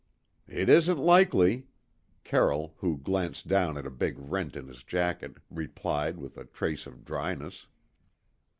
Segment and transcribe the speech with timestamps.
[0.47, 1.67] "It isn't likely,"
[2.23, 6.87] Carroll, who glanced down at a big rent in his jacket, replied with a trace
[6.87, 7.67] of dryness.